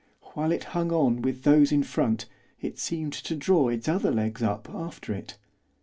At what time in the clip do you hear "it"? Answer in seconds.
0.51-0.63, 2.59-2.79, 5.13-5.37